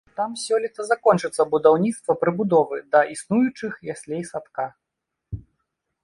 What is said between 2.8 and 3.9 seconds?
да існуючых